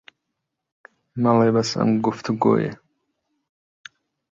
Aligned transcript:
مەڵێ 1.21 1.49
بەس 1.55 1.69
ئەم 1.79 1.91
گوفتوگۆیە 2.05 2.73